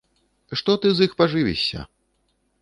Што 0.61 0.75
ты 0.85 0.93
з 0.99 1.09
іх 1.09 1.13
пажывішся? 1.19 1.85